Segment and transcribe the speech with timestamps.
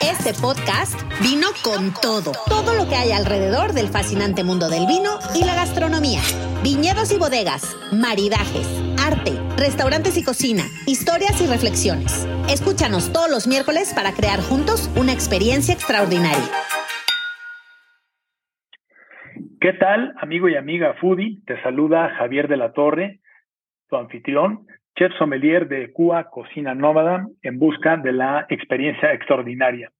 [0.00, 2.32] Este podcast vino con todo.
[2.46, 6.20] Todo lo que hay alrededor del fascinante mundo del vino y la gastronomía.
[6.62, 8.68] Viñedos y bodegas, maridajes,
[9.00, 12.28] arte, restaurantes y cocina, historias y reflexiones.
[12.48, 16.46] Escúchanos todos los miércoles para crear juntos una experiencia extraordinaria.
[19.60, 21.40] ¿Qué tal, amigo y amiga Foodie?
[21.46, 23.20] Te saluda Javier de la Torre,
[23.88, 24.66] tu anfitrión,
[24.96, 29.90] chef sommelier de Cuba Cocina Nómada en busca de la experiencia extraordinaria.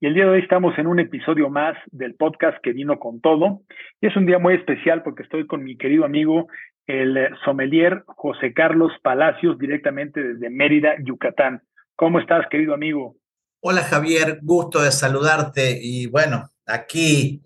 [0.00, 3.20] Y el día de hoy estamos en un episodio más del podcast que vino con
[3.20, 3.62] todo.
[4.00, 6.48] Y es un día muy especial porque estoy con mi querido amigo,
[6.86, 11.62] el sommelier José Carlos Palacios, directamente desde Mérida, Yucatán.
[11.96, 13.16] ¿Cómo estás, querido amigo?
[13.60, 14.40] Hola, Javier.
[14.42, 15.78] Gusto de saludarte.
[15.80, 17.40] Y bueno, aquí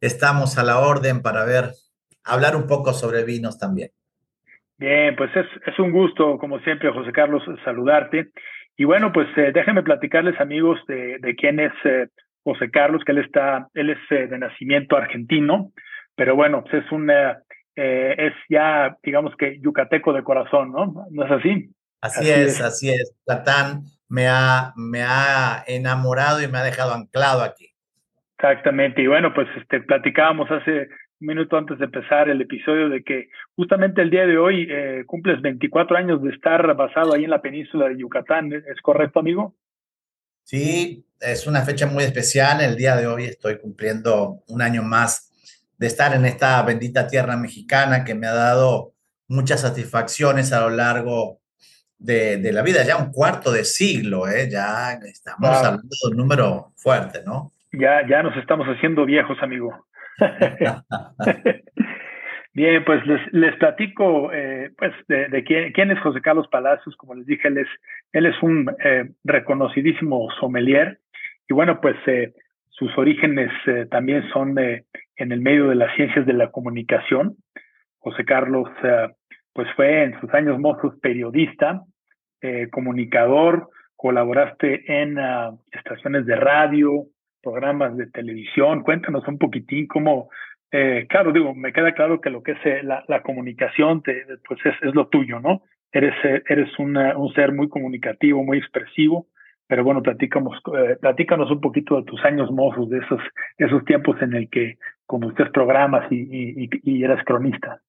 [0.00, 1.70] estamos a la orden para ver,
[2.22, 3.90] hablar un poco sobre vinos también.
[4.84, 8.28] Bien, pues es, es un gusto, como siempre, José Carlos, saludarte.
[8.76, 12.08] Y bueno, pues eh, déjenme platicarles, amigos, de, de quién es eh,
[12.42, 15.72] José Carlos, que él está, él es eh, de nacimiento argentino,
[16.14, 17.10] pero bueno, pues es un,
[17.74, 21.06] es ya, digamos que yucateco de corazón, ¿no?
[21.10, 21.70] ¿No es así?
[22.02, 23.16] Así, es, así es.
[23.20, 27.70] Yucatán me ha, me ha enamorado y me ha dejado anclado aquí.
[28.36, 30.88] Exactamente, y bueno, pues este, platicábamos hace
[31.24, 35.04] un minuto antes de empezar el episodio de que justamente el día de hoy eh,
[35.06, 39.54] cumples 24 años de estar basado ahí en la península de Yucatán, ¿es correcto, amigo?
[40.42, 42.60] Sí, es una fecha muy especial.
[42.60, 45.32] El día de hoy estoy cumpliendo un año más
[45.78, 48.92] de estar en esta bendita tierra mexicana que me ha dado
[49.26, 51.40] muchas satisfacciones a lo largo
[51.98, 54.50] de, de la vida, ya un cuarto de siglo, ¿eh?
[54.50, 57.52] ya estamos hablando de un número fuerte, ¿no?
[57.72, 59.86] Ya, ya nos estamos haciendo viejos, amigo.
[62.54, 66.94] Bien, pues les, platico eh, pues de, quién, quién, es José Carlos Palacios.
[66.96, 67.66] Como les dije, él es,
[68.12, 71.00] él es un eh, reconocidísimo sommelier.
[71.48, 72.32] Y bueno, pues eh,
[72.68, 73.50] sus orígenes
[73.90, 77.36] también son en el medio de las ciencias de la comunicación.
[77.98, 78.68] José Carlos
[79.52, 81.82] pues fue en sus años mozos periodista,
[82.72, 87.06] comunicador, colaboraste en ah, estaciones de radio,
[87.44, 88.82] programas de televisión.
[88.82, 90.30] Cuéntanos un poquitín cómo,
[90.72, 94.74] eh, claro, digo, me queda claro que lo que es eh, la, comunicación, pues es,
[94.82, 95.62] es, lo tuyo, ¿no?
[95.92, 96.96] Eres, eh, eres un
[97.34, 99.28] ser muy comunicativo, muy expresivo,
[99.68, 103.20] pero bueno, platícanos, eh, platícanos un poquito de tus años mozos, de esos,
[103.58, 107.80] esos tiempos en el que usted programas y, y, y eras cronista.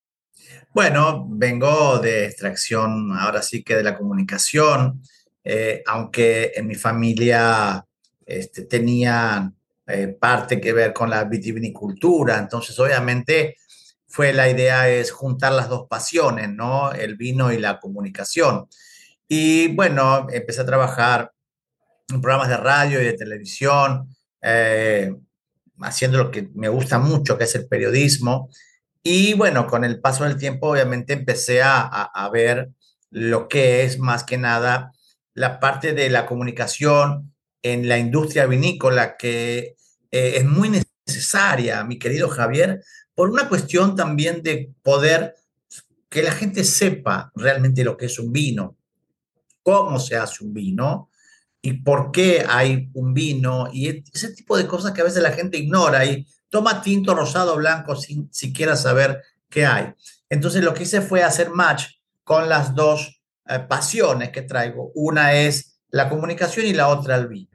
[0.73, 5.01] Bueno, vengo de extracción, ahora sí que de la comunicación,
[5.87, 7.85] aunque en mi familia
[8.25, 9.55] este, tenían
[9.87, 12.37] eh, parte que ver con la vitivinicultura.
[12.37, 13.57] Entonces, obviamente,
[14.07, 16.91] fue la idea es juntar las dos pasiones, ¿no?
[16.91, 18.67] El vino y la comunicación.
[19.27, 21.31] Y bueno, empecé a trabajar
[22.09, 25.13] en programas de radio y de televisión, eh,
[25.81, 28.49] haciendo lo que me gusta mucho, que es el periodismo.
[29.03, 32.69] Y bueno, con el paso del tiempo, obviamente, empecé a, a ver
[33.11, 34.91] lo que es más que nada
[35.35, 37.34] la parte de la comunicación,
[37.65, 39.75] en la industria vinícola que
[40.11, 42.83] eh, es muy necesaria, mi querido Javier,
[43.15, 45.33] por una cuestión también de poder
[46.07, 48.77] que la gente sepa realmente lo que es un vino,
[49.63, 51.09] cómo se hace un vino
[51.59, 55.31] y por qué hay un vino y ese tipo de cosas que a veces la
[55.31, 59.91] gente ignora y toma tinto, rosado, blanco sin siquiera saber qué hay.
[60.29, 61.85] Entonces lo que hice fue hacer match
[62.23, 64.91] con las dos eh, pasiones que traigo.
[64.93, 67.54] Una es la comunicación y la otra el vino.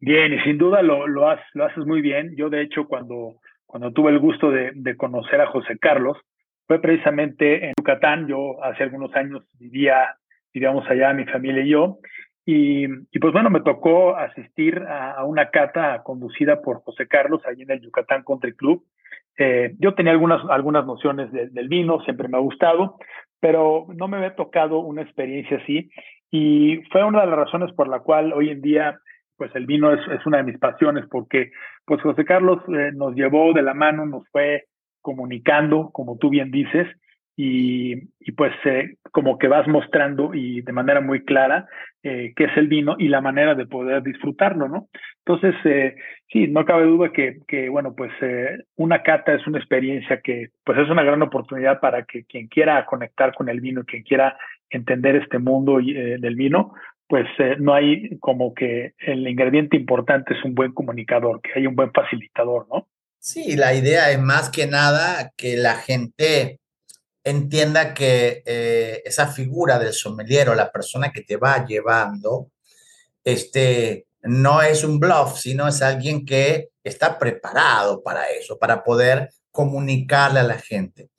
[0.00, 2.34] Bien, y sin duda lo, lo, lo haces muy bien.
[2.36, 3.36] Yo, de hecho, cuando,
[3.66, 6.18] cuando tuve el gusto de, de, conocer a José Carlos,
[6.66, 8.26] fue precisamente en Yucatán.
[8.28, 10.16] Yo hace algunos años vivía,
[10.52, 11.98] vivíamos allá, mi familia y yo.
[12.44, 17.62] Y, y pues bueno, me tocó asistir a, una cata conducida por José Carlos allí
[17.62, 18.84] en el Yucatán Country Club.
[19.36, 22.98] Eh, yo tenía algunas, algunas nociones de, del vino, siempre me ha gustado,
[23.40, 25.90] pero no me había tocado una experiencia así.
[26.30, 29.00] Y fue una de las razones por la cual hoy en día
[29.36, 31.50] pues el vino es, es, una de mis pasiones porque
[31.84, 34.64] pues José Carlos eh, nos llevó de la mano, nos fue
[35.00, 36.88] comunicando, como tú bien dices,
[37.38, 37.96] y,
[38.32, 41.66] pues eh, como que vas mostrando y de manera muy clara
[42.02, 44.88] eh, qué es el vino y la manera de poder disfrutarlo, ¿no?
[45.24, 45.96] Entonces, eh,
[46.32, 48.12] sí, no cabe duda que, bueno, pues
[48.76, 52.84] una cata es una experiencia que pues es una gran oportunidad para que quien quiera
[52.86, 54.38] conectar con el vino, quien quiera
[54.70, 56.72] entender este mundo del vino,
[57.08, 61.66] pues eh, no hay como que el ingrediente importante es un buen comunicador, que hay
[61.66, 62.88] un buen facilitador, ¿no?
[63.18, 66.60] Sí, la idea es más que nada que la gente
[67.24, 72.52] entienda que eh, esa figura del sommelier o la persona que te va llevando
[73.24, 79.30] este, no es un bluff, sino es alguien que está preparado para eso, para poder
[79.50, 81.10] comunicarle a la gente.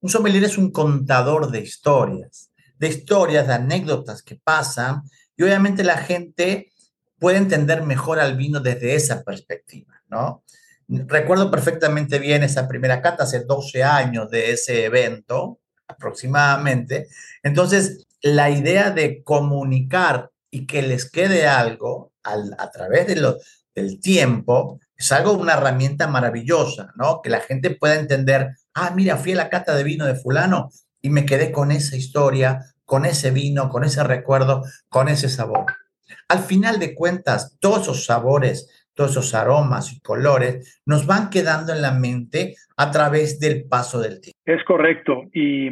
[0.00, 5.02] Un sommelier es un contador de historias, de historias, de anécdotas que pasan
[5.36, 6.72] y obviamente la gente
[7.18, 10.42] puede entender mejor al vino desde esa perspectiva, ¿no?
[10.88, 17.08] Recuerdo perfectamente bien esa primera cata hace 12 años de ese evento, aproximadamente.
[17.42, 23.38] Entonces, la idea de comunicar y que les quede algo a través de lo,
[23.74, 27.20] del tiempo es algo, una herramienta maravillosa, ¿no?
[27.22, 30.70] Que la gente pueda entender, ah, mira, fui a la cata de vino de fulano
[31.00, 32.60] y me quedé con esa historia,
[32.92, 35.64] con ese vino, con ese recuerdo, con ese sabor.
[36.28, 41.72] Al final de cuentas, todos esos sabores, todos esos aromas y colores nos van quedando
[41.72, 44.38] en la mente a través del paso del tiempo.
[44.44, 45.22] Es correcto.
[45.32, 45.70] Y,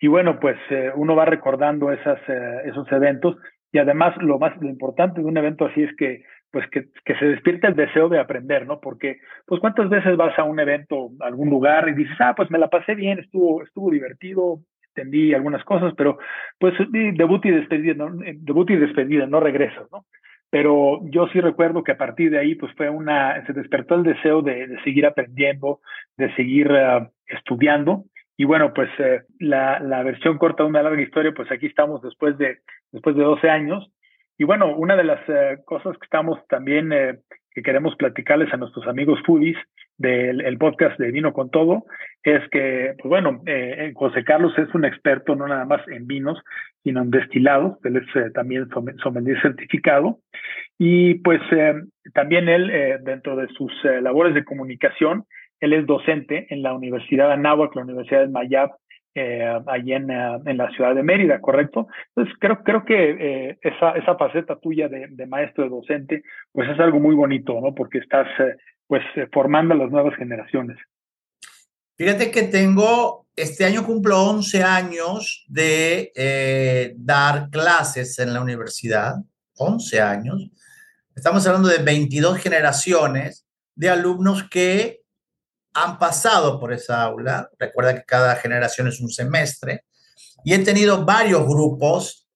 [0.00, 3.36] y bueno, pues eh, uno va recordando esas, eh, esos eventos
[3.70, 7.26] y además lo más importante de un evento así es que pues que, que, se
[7.26, 8.78] despierta el deseo de aprender, ¿no?
[8.80, 12.48] Porque, pues, ¿cuántas veces vas a un evento, a algún lugar y dices, ah, pues
[12.48, 14.60] me la pasé bien, estuvo, estuvo divertido,
[14.94, 16.18] entendí algunas cosas, pero,
[16.58, 18.10] pues, debut y despedida, ¿no?
[18.16, 20.04] Debut y despedida, no regresas, ¿no?
[20.50, 24.04] Pero yo sí recuerdo que a partir de ahí, pues, fue una, se despertó el
[24.04, 25.80] deseo de, de seguir aprendiendo,
[26.16, 28.04] de seguir uh, estudiando,
[28.36, 32.02] y bueno, pues eh, la, la, versión corta de una larga historia, pues aquí estamos
[32.02, 32.58] después de,
[32.90, 33.90] después de 12 años.
[34.36, 37.20] Y bueno, una de las eh, cosas que estamos también, eh,
[37.52, 39.56] que queremos platicarles a nuestros amigos foodies
[39.96, 41.84] del el podcast de Vino con Todo,
[42.22, 43.42] es que, pues bueno,
[43.94, 46.40] José Carlos es un experto no nada más en vinos,
[46.82, 47.78] sino en destilados.
[47.84, 48.66] Él es también
[49.02, 50.20] sommelier certificado.
[50.78, 51.40] Y pues
[52.14, 52.72] también él,
[53.04, 55.24] dentro de sus labores de comunicación,
[55.60, 58.70] él es docente en la Universidad de Anáhuac, la Universidad de Mayab,
[59.14, 61.86] eh, allí en, eh, en, la ciudad de Mérida, ¿correcto?
[62.08, 66.68] Entonces, creo, creo que eh, esa, esa faceta tuya de, de, maestro, de docente, pues
[66.68, 67.74] es algo muy bonito, ¿no?
[67.74, 68.26] Porque estás,
[68.84, 69.02] eh, pues,
[69.32, 70.78] formando a las nuevas generaciones.
[71.96, 79.14] Fíjate que tengo, este año cumplo 11 años de dar clases en la universidad,
[79.56, 80.50] 11 años.
[81.14, 83.46] Estamos hablando de 22 generaciones
[83.76, 85.04] de alumnos que
[85.74, 87.50] han pasado por esa aula.
[87.58, 89.84] Recuerda que cada generación es un semestre.
[90.44, 92.28] Y he tenido varios grupos,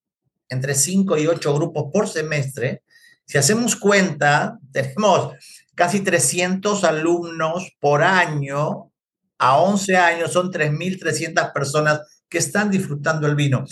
[0.49, 2.83] entre 5 y 8 grupos por semestre.
[3.25, 5.35] Si hacemos cuenta, tenemos
[5.79, 8.91] casi 300 alumnos por año.
[9.39, 13.65] A 11 años son 3.300 personas que están disfrutando el vino.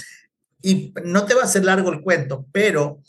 [0.62, 3.00] Y no te va a ser largo el cuento, pero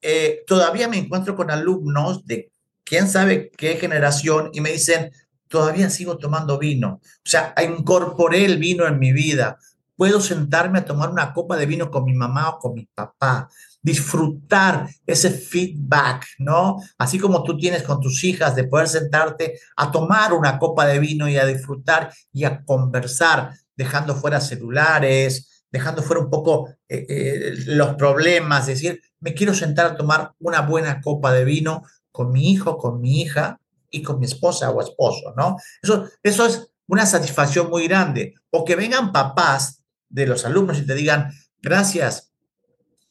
[0.00, 2.50] eh, todavía me encuentro con alumnos de
[2.82, 5.12] quién sabe qué generación y me dicen,
[5.46, 7.00] todavía sigo tomando vino.
[7.04, 9.60] O sea, incorporé el vino en mi vida.
[9.94, 13.48] Puedo sentarme a tomar una copa de vino con mi mamá o con mi papá,
[13.82, 16.78] disfrutar ese feedback, ¿no?
[16.98, 20.98] Así como tú tienes con tus hijas de poder sentarte a tomar una copa de
[20.98, 27.06] vino y a disfrutar y a conversar, dejando fuera celulares, dejando fuera un poco eh,
[27.08, 31.82] eh, los problemas, decir, me quiero sentar a tomar una buena copa de vino
[32.12, 33.58] con mi hijo, con mi hija,
[33.92, 35.56] y con mi esposa o esposo, ¿no?
[35.80, 38.34] Eso, eso es una satisfacción muy grande.
[38.50, 41.30] O que vengan papás de los alumnos y te digan,
[41.60, 42.31] gracias,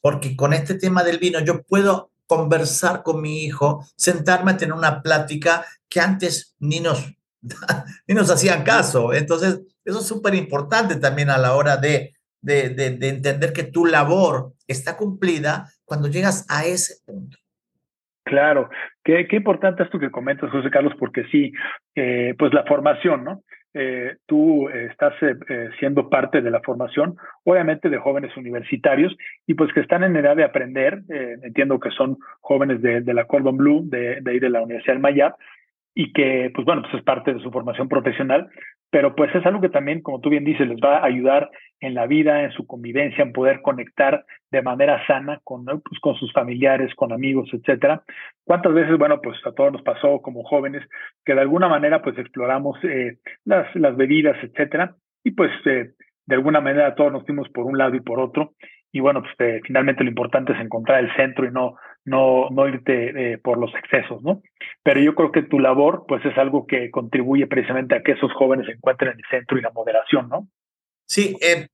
[0.02, 4.74] porque con este tema del vino yo puedo conversar con mi hijo, sentarme a tener
[4.74, 7.14] una plática que antes ni nos,
[8.06, 9.14] ni nos hacían caso.
[9.14, 13.86] Entonces, eso es súper importante también a la hora de, de, de entender que tu
[13.86, 17.38] labor está cumplida cuando llegas a ese punto.
[18.24, 18.70] Claro,
[19.02, 21.52] qué, qué importante esto que comentas, José Carlos, porque sí,
[21.94, 23.42] eh, pues la formación, ¿no?
[23.74, 29.72] Eh, tú estás eh, siendo parte de la formación, obviamente de jóvenes universitarios, y pues
[29.72, 33.82] que están en edad de aprender, entiendo que son jóvenes de, de la Cordon Blue,
[33.84, 35.34] de, de, de la Universidad del Mayab,
[35.94, 38.48] y que, pues bueno, pues es parte de su formación profesional,
[38.90, 41.94] pero pues es algo que también, como tú bien dices, les va a ayudar en
[41.94, 46.32] la vida, en su convivencia, en poder conectar de manera sana con, pues, con sus
[46.32, 48.02] familiares, con amigos, etcétera.
[48.44, 50.82] ¿Cuántas veces, bueno, pues a todos nos pasó como jóvenes
[51.24, 54.94] que de alguna manera pues exploramos eh, las, las bebidas, etcétera,
[55.24, 55.92] y pues eh,
[56.26, 58.52] de alguna manera todos nos fuimos por un lado y por otro,
[58.92, 62.68] y bueno, pues eh, finalmente lo importante es encontrar el centro y no, no, no
[62.68, 64.42] irte eh, por los excesos, ¿no?
[64.82, 68.32] Pero yo creo que tu labor, pues es algo que contribuye precisamente a que esos
[68.32, 70.48] jóvenes se encuentren en el centro y la moderación, ¿no?
[71.06, 71.68] Sí, eh,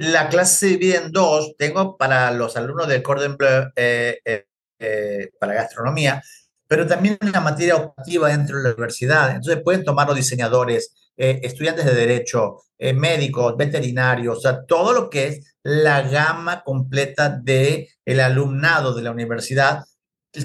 [0.00, 1.56] la clase se divide en dos.
[1.56, 4.20] Tengo para los alumnos del Cordon Bleu, eh,
[5.38, 6.20] para gastronomía,
[6.74, 9.30] pero también una materia optativa dentro de la universidad.
[9.30, 14.92] Entonces pueden tomar los diseñadores, eh, estudiantes de derecho, eh, médicos, veterinarios, o sea, todo
[14.92, 19.84] lo que es la gama completa del el alumnado de la universidad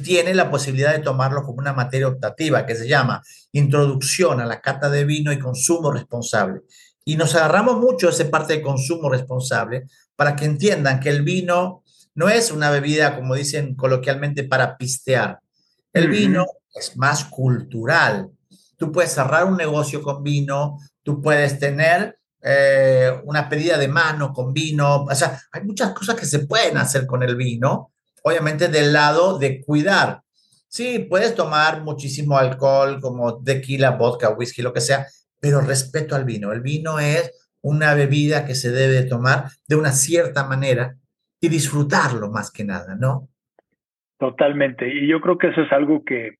[0.03, 4.61] tiene la posibilidad de tomarlo como una materia optativa que se llama Introducción a la
[4.61, 6.61] Cata de Vino y Consumo Responsable.
[7.05, 11.23] Y nos agarramos mucho de esa parte de consumo responsable para que entiendan que el
[11.23, 11.81] vino
[12.13, 15.39] no es una bebida, como dicen coloquialmente, para pistear.
[15.93, 18.29] El vino es más cultural.
[18.77, 24.31] Tú puedes cerrar un negocio con vino, tú puedes tener eh, una pedida de mano
[24.33, 25.03] con vino.
[25.03, 27.91] O sea, hay muchas cosas que se pueden hacer con el vino,
[28.23, 30.21] obviamente del lado de cuidar.
[30.67, 35.07] Sí, puedes tomar muchísimo alcohol como tequila, vodka, whisky, lo que sea,
[35.39, 36.51] pero respeto al vino.
[36.53, 37.31] El vino es
[37.61, 40.95] una bebida que se debe tomar de una cierta manera
[41.41, 43.29] y disfrutarlo más que nada, ¿no?
[44.19, 44.93] Totalmente.
[44.93, 46.35] Y yo creo que eso es algo que,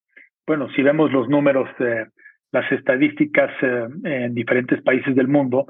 [0.45, 2.05] bueno, si vemos los números, eh,
[2.51, 5.65] las estadísticas eh, en diferentes países del mundo,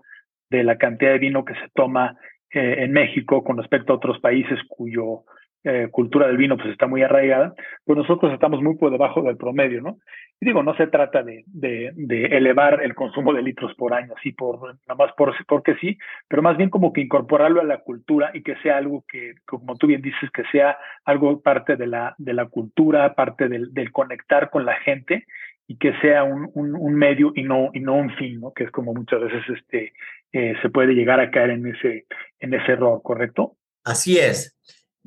[0.49, 2.17] de la cantidad de vino que se toma
[2.51, 5.21] eh, en México con respecto a otros países cuyo
[5.63, 9.35] eh, cultura del vino pues está muy arraigada, pues nosotros estamos muy por debajo del
[9.35, 9.97] promedio, ¿no?
[10.39, 14.31] Y digo, no se trata de, de, elevar el consumo de litros por año, así
[14.31, 15.97] por, nada más por, porque sí,
[16.29, 19.75] pero más bien como que incorporarlo a la cultura y que sea algo que, como
[19.75, 24.49] tú bien dices, que sea algo parte de la, de la cultura, parte del, conectar
[24.49, 25.25] con la gente
[25.67, 28.53] y que sea un, un, un, medio y no, y no un fin, ¿no?
[28.53, 29.91] Que es como muchas veces este,
[30.31, 32.05] eh, se puede llegar a caer en ese,
[32.39, 33.57] en ese error, ¿correcto?
[33.83, 34.57] Así es.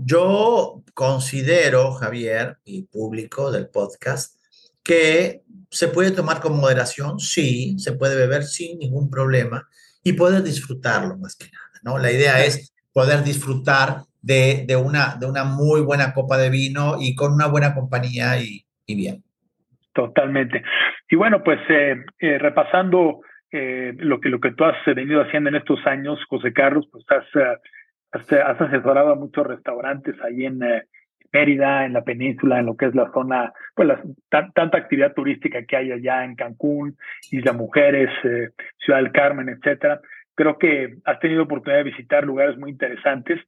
[0.05, 4.37] Yo considero, Javier, y público del podcast,
[4.83, 9.69] que se puede tomar con moderación, sí, se puede beber sin ningún problema
[10.03, 11.99] y poder disfrutarlo más que nada, ¿no?
[11.99, 16.97] La idea es poder disfrutar de, de, una, de una muy buena copa de vino
[17.01, 19.23] y con una buena compañía y, y bien.
[19.93, 20.63] Totalmente.
[21.11, 25.51] Y bueno, pues eh, eh, repasando eh, lo, que, lo que tú has venido haciendo
[25.51, 27.59] en estos años, José Carlos, pues has eh,
[28.13, 30.85] has, asesorado a muchos restaurantes ahí en eh,
[31.33, 33.89] Mérida, en la península, en lo que es la zona, pues
[34.29, 36.97] tanta actividad turística que hay allá en Cancún,
[37.31, 40.01] Isla Mujeres, eh, Ciudad del Carmen, etcétera.
[40.35, 43.41] Creo que has tenido oportunidad de visitar lugares muy interesantes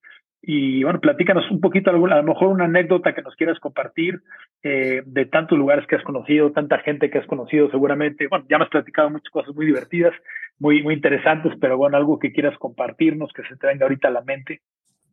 [0.46, 4.20] y bueno, platícanos un poquito, a lo mejor una anécdota que nos quieras compartir
[4.62, 8.26] eh, de tantos lugares que has conocido, tanta gente que has conocido seguramente.
[8.28, 10.12] Bueno, ya me has platicado muchas cosas muy divertidas,
[10.58, 14.10] muy, muy interesantes, pero bueno, algo que quieras compartirnos, que se te venga ahorita a
[14.10, 14.60] la mente.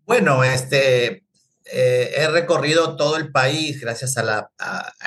[0.06, 1.24] Bueno, este,
[1.72, 4.50] eh, he recorrido todo el país gracias a,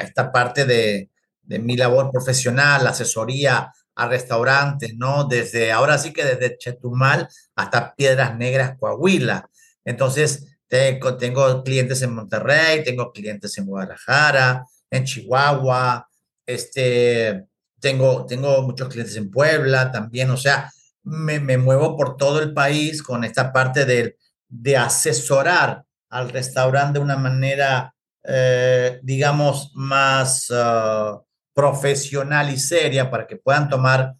[0.03, 1.11] esta parte de,
[1.43, 5.25] de, mi labor profesional, asesoría a restaurantes, ¿no?
[5.25, 9.51] Desde, ahora sí que desde Chetumal hasta Piedras Negras, Coahuila.
[9.85, 16.09] Entonces, tengo, clientes en Monterrey, tengo clientes en Guadalajara, en Chihuahua,
[16.47, 17.47] este,
[17.81, 20.73] tengo, tengo muchos clientes en Puebla también, o sea,
[21.03, 24.17] me, me muevo por todo el país con esta parte de,
[24.49, 31.21] de asesorar al restaurante de una manera, eh, digamos, más uh,
[31.53, 34.15] profesional y seria para que puedan tomar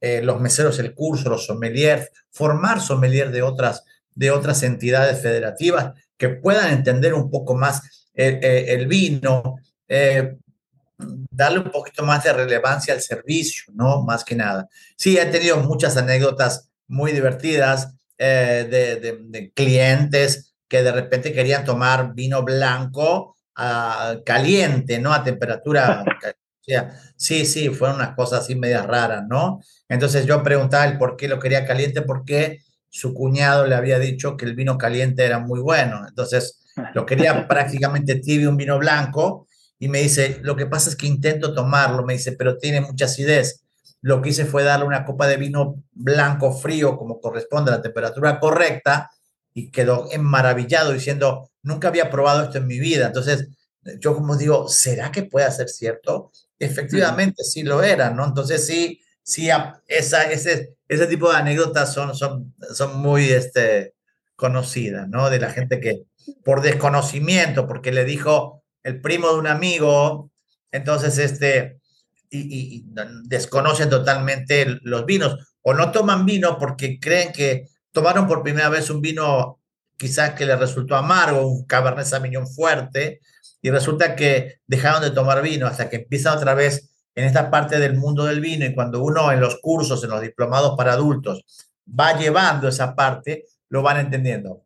[0.00, 5.92] eh, los meseros el curso, los sommeliers, formar sommeliers de otras de otras entidades federativas
[6.16, 9.56] que puedan entender un poco más el, el vino,
[9.88, 10.36] eh,
[11.30, 14.02] darle un poquito más de relevancia al servicio, ¿no?
[14.02, 14.68] Más que nada.
[14.96, 21.32] Sí, he tenido muchas anécdotas muy divertidas eh, de, de, de, clientes que de repente
[21.32, 25.12] querían tomar vino blanco uh, caliente, ¿no?
[25.12, 26.04] A temperatura.
[27.16, 29.60] sí, sí, fueron unas cosas así medias raras, ¿no?
[29.88, 32.62] Entonces yo preguntaba el por qué lo quería caliente, porque
[32.94, 36.06] su cuñado le había dicho que el vino caliente era muy bueno.
[36.06, 36.60] Entonces
[36.94, 39.48] lo quería prácticamente tibio, un vino blanco,
[39.80, 43.06] y me dice, lo que pasa es que intento tomarlo, me dice, pero tiene mucha
[43.06, 43.64] acidez.
[44.00, 47.82] Lo que hice fue darle una copa de vino blanco frío, como corresponde a la
[47.82, 49.10] temperatura correcta,
[49.52, 53.08] y quedó maravillado diciendo, nunca había probado esto en mi vida.
[53.08, 53.48] Entonces,
[53.98, 56.30] yo como digo, ¿será que puede ser cierto?
[56.60, 58.24] Efectivamente, sí lo era, ¿no?
[58.24, 59.48] Entonces, sí, sí,
[59.88, 63.94] esa, ese, ese tipo de anécdotas son, son, son muy este,
[64.36, 65.30] conocidas, ¿no?
[65.30, 66.02] De la gente que
[66.44, 70.30] por desconocimiento, porque le dijo el primo de un amigo,
[70.70, 71.78] entonces este,
[72.30, 72.84] y,
[73.24, 78.90] desconocen totalmente los vinos, o no toman vino porque creen que tomaron por primera vez
[78.90, 79.60] un vino
[79.96, 83.20] quizás que le resultó amargo, un Cabernet Sauvignon fuerte,
[83.62, 87.78] y resulta que dejaron de tomar vino hasta que empiezan otra vez en esta parte
[87.78, 91.44] del mundo del vino y cuando uno en los cursos, en los diplomados para adultos,
[91.88, 94.64] va llevando esa parte, lo van entendiendo.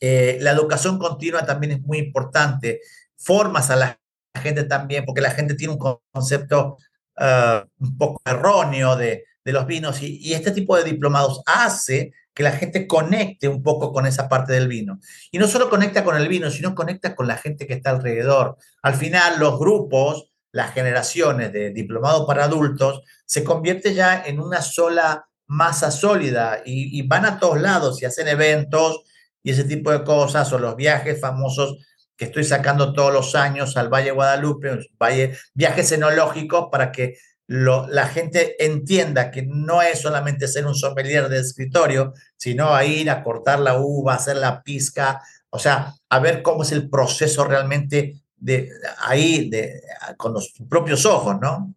[0.00, 2.80] Eh, la educación continua también es muy importante.
[3.16, 3.98] Formas a la
[4.40, 6.76] gente también, porque la gente tiene un concepto
[7.18, 12.42] uh, un poco erróneo de, de los vinos y, este tipo de diplomados hace que
[12.42, 14.98] la gente conecte un poco con esa parte del vino.
[15.30, 18.56] Y no solo conecta con el vino, sino conecta con la gente que está alrededor.
[18.82, 24.62] Al final, los grupos, las generaciones de diplomados para adultos, se convierte ya en una
[24.62, 29.02] sola masa sólida y, van a todos lados y hacen eventos
[29.42, 31.78] y ese tipo de cosas o los viajes famosos
[32.16, 37.16] que estoy sacando todos los años al Valle Guadalupe, valle, viajes enológicos para que
[37.48, 43.10] la gente entienda que no es solamente ser un sommelier de escritorio, sino a ir
[43.10, 47.44] a cortar la uva, hacer la pizca, o sea, a ver cómo es el proceso
[47.44, 48.68] realmente de
[49.06, 49.80] ahí, de,
[50.16, 51.72] con los propios ojos, ¿no?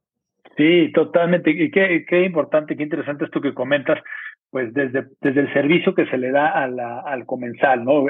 [0.58, 1.52] Sí, totalmente.
[1.52, 4.00] Y qué, qué importante, qué interesante esto que comentas,
[4.56, 8.06] pues desde, desde el servicio que se le da a al comensal, ¿no?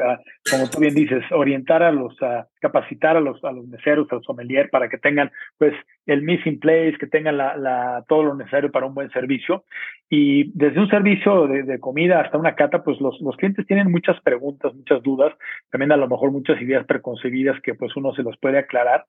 [0.51, 4.15] como tú bien dices, orientar a los, a capacitar a los, a los meseros, a
[4.17, 5.73] los sommelier para que tengan, pues,
[6.05, 9.63] el missing place, que tengan la, la, todo lo necesario para un buen servicio.
[10.07, 14.21] Y desde un servicio de, comida hasta una cata, pues los, los clientes tienen muchas
[14.21, 15.33] preguntas, muchas dudas,
[15.71, 19.05] también a lo mejor muchas ideas preconcebidas que pues uno se los puede aclarar.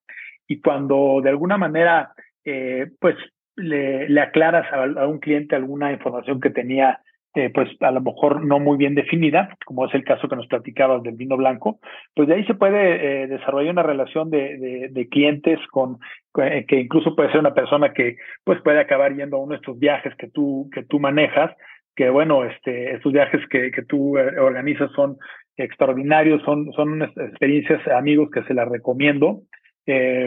[0.49, 2.15] Y cuando de alguna manera,
[2.47, 3.15] eh, pues,
[3.57, 7.01] le, le aclaras a, a un cliente alguna información que tenía
[7.37, 10.47] eh, pues a lo mejor no muy bien definida, como es el caso que nos
[10.47, 11.81] platicabas del vino blanco,
[12.15, 15.99] pues de ahí se puede eh, desarrollar una relación de, clientes con
[16.43, 19.57] eh, que incluso puede ser una persona que pues puede acabar yendo a uno de
[19.57, 21.55] estos viajes que tú que tú manejas,
[21.95, 25.19] que bueno, este estos viajes que, que tú organizas son
[25.59, 29.43] extraordinarios, son son experiencias amigos que se las recomiendo,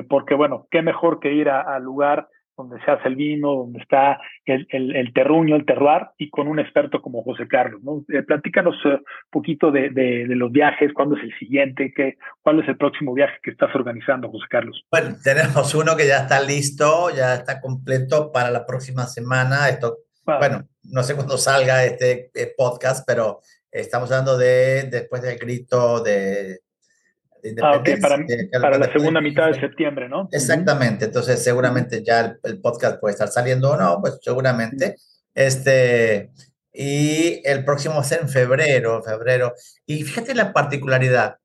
[0.10, 2.28] porque bueno, qué mejor que ir al lugar
[2.60, 6.48] donde se hace el vino, donde está el, el, el terruño, el terroir, y con
[6.48, 7.82] un experto como José Carlos.
[7.84, 8.04] ¿no?
[8.10, 12.18] Eh, platícanos un uh, poquito de, de, de, los viajes, cuándo es el siguiente, qué,
[12.42, 14.86] cuál es el próximo viaje que estás organizando, José Carlos.
[14.92, 19.70] Bueno, tenemos uno que ya está listo, ya está completo para la próxima semana.
[19.70, 23.40] Esto, bueno, no sé cuándo salga este eh, podcast, pero
[23.72, 26.60] estamos hablando de después del grito de
[27.62, 27.98] Ah, okay.
[27.98, 28.18] para,
[28.62, 30.30] para la segunda mitad de septiembre, ¿no?
[30.32, 34.96] Exactamente, entonces seguramente ya el, el, podcast puede estar saliendo o no, pues seguramente.
[35.34, 36.32] Este,
[36.74, 39.54] y el próximo ser en febrero, febrero.
[39.86, 41.38] Y fíjate la particularidad,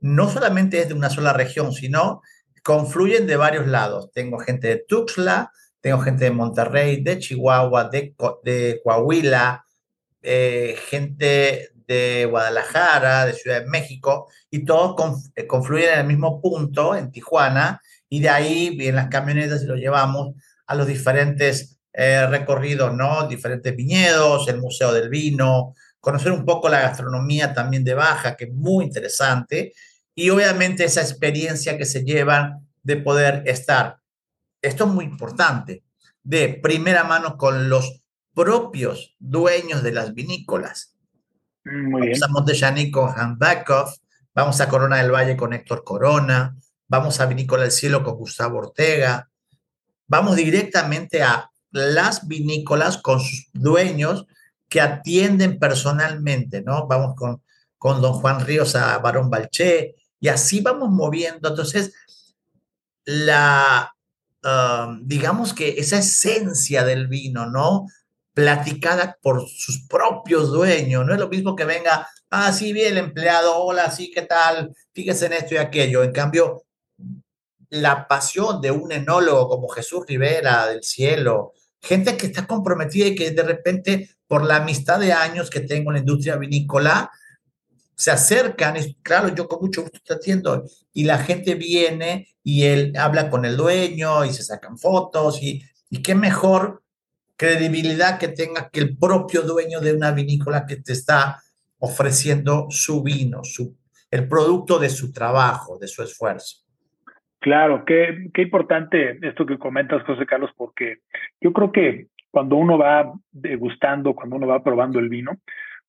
[0.00, 2.22] no solamente es de una sola región, sino
[2.62, 4.10] confluyen de varios lados.
[4.12, 9.64] Tengo gente de Tuxtla, tengo gente de Monterrey, de Chihuahua, de, de Coahuila,
[10.22, 16.40] eh, gente de Guadalajara, de Ciudad de México, y todos eh, confluyen en el mismo
[16.40, 20.34] punto, en Tijuana, y de ahí en las camionetas y lo llevamos
[20.66, 23.28] a los diferentes eh, recorridos, ¿no?
[23.28, 28.44] Diferentes viñedos, el Museo del Vino, conocer un poco la gastronomía también de Baja, que
[28.44, 29.72] es muy interesante,
[30.14, 33.98] y obviamente esa experiencia que se llevan de poder estar,
[34.62, 35.84] esto es muy importante,
[36.22, 38.02] de primera mano con los
[38.34, 40.91] propios dueños de las vinícolas.
[41.64, 43.96] Vamos a Montellani con Han Backhoff,
[44.34, 46.56] vamos a Corona del Valle con Héctor Corona,
[46.88, 49.30] vamos a Vinícola del Cielo con Gustavo Ortega,
[50.08, 54.26] vamos directamente a las vinícolas con sus dueños
[54.68, 56.86] que atienden personalmente, ¿no?
[56.86, 57.42] Vamos con,
[57.78, 61.48] con don Juan Ríos a Barón Balché y así vamos moviendo.
[61.48, 61.94] Entonces,
[63.04, 63.94] la,
[64.44, 67.86] uh, digamos que esa esencia del vino, ¿no?
[68.34, 71.04] Platicada por sus propios dueños.
[71.06, 74.74] No es lo mismo que venga, ah, sí, el empleado, hola, sí, ¿qué tal?
[74.92, 76.02] Fíjese en esto y aquello.
[76.02, 76.64] En cambio,
[77.70, 83.14] la pasión de un enólogo como Jesús Rivera del cielo, gente que está comprometida y
[83.14, 87.10] que de repente, por la amistad de años que tengo en la industria vinícola,
[87.94, 92.64] se acercan, y claro, yo con mucho gusto estoy haciendo, y la gente viene y
[92.64, 96.81] él habla con el dueño y se sacan fotos, y, y qué mejor
[97.42, 101.38] credibilidad que tenga que el propio dueño de una vinícola que te está
[101.80, 103.76] ofreciendo su vino, su,
[104.12, 106.58] el producto de su trabajo, de su esfuerzo.
[107.40, 110.98] Claro, qué, qué importante esto que comentas, José Carlos, porque
[111.40, 115.32] yo creo que cuando uno va degustando, cuando uno va probando el vino,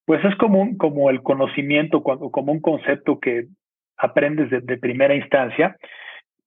[0.06, 3.46] pues es como, un, como el conocimiento, como un concepto que
[3.98, 5.78] aprendes de, de primera instancia,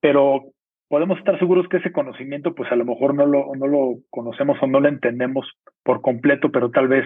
[0.00, 0.52] pero
[0.88, 4.58] podemos estar seguros que ese conocimiento, pues a lo mejor no lo, no lo conocemos
[4.60, 5.50] o no lo entendemos
[5.82, 7.04] por completo, pero tal vez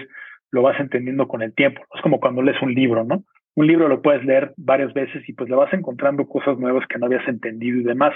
[0.51, 1.83] lo vas entendiendo con el tiempo.
[1.95, 3.25] Es como cuando lees un libro, ¿no?
[3.57, 6.99] Un libro lo puedes leer varias veces y pues le vas encontrando cosas nuevas que
[6.99, 8.14] no habías entendido y demás.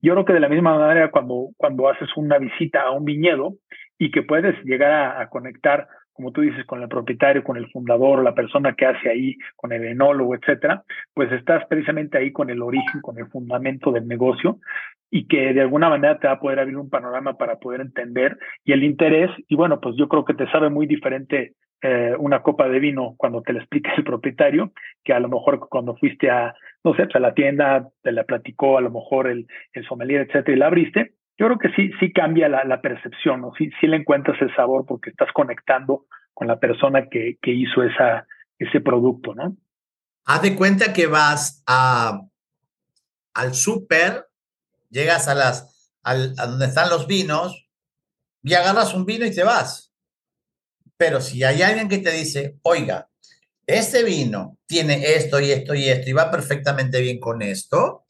[0.00, 3.54] Yo creo que de la misma manera cuando, cuando haces una visita a un viñedo
[3.98, 5.86] y que puedes llegar a, a conectar
[6.20, 9.72] como tú dices, con el propietario, con el fundador, la persona que hace ahí, con
[9.72, 14.58] el enólogo, etcétera, pues estás precisamente ahí con el origen, con el fundamento del negocio.
[15.12, 18.38] y que de alguna manera te va a poder abrir un panorama para poder entender
[18.64, 19.30] y el interés.
[19.48, 23.14] Y bueno, pues yo creo que te sabe muy diferente eh, una copa de vino
[23.16, 26.54] cuando te la explica el propietario, que a lo mejor cuando fuiste a,
[26.84, 30.20] no sé, pues a la tienda, te la platicó a lo mejor el, el sommelier,
[30.22, 31.14] etcétera, y la abriste.
[31.40, 33.52] Yo creo que sí, sí cambia la, percepción, ¿no?
[33.56, 37.82] Sí, sí le encuentras el sabor porque estás conectando con la persona que, que hizo
[37.82, 38.26] esa,
[38.58, 39.56] ese producto, ¿no?
[40.26, 42.20] Haz de cuenta que vas a,
[43.32, 44.26] al súper
[44.90, 47.70] llegas a las al, a donde están los vinos
[48.42, 49.94] y agarras un vino y te vas.
[50.98, 53.08] Pero si hay alguien que te dice, oiga,
[53.66, 58.04] este vino tiene esto y esto y esto y va perfectamente bien con esto,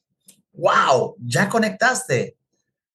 [0.52, 2.39] wow, ya conectaste.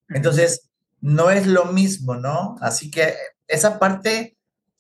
[0.09, 0.69] Entonces,
[1.01, 2.55] no es lo mismo, ¿no?
[2.61, 3.13] Así que
[3.47, 4.37] esa parte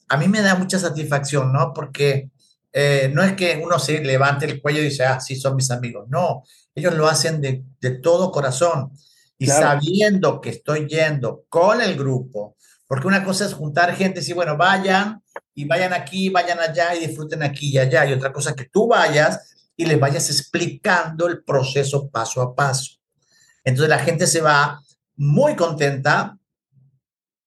[0.07, 1.73] a mí me da mucha satisfacción, ¿no?
[1.73, 2.29] Porque
[2.73, 5.71] eh, no es que uno se levante el cuello y dice, ah, sí, son mis
[5.71, 6.07] amigos.
[6.09, 8.91] No, ellos lo hacen de, de todo corazón
[9.37, 12.55] y sabiendo que estoy yendo con el grupo,
[12.87, 15.21] porque una cosa es juntar gente y decir, bueno, vayan
[15.53, 18.65] y vayan aquí, vayan allá y disfruten aquí y allá, y otra cosa es que
[18.65, 22.95] tú vayas y les vayas explicando el proceso paso a paso.
[23.63, 24.81] Entonces la gente se va
[25.15, 26.37] muy contenta,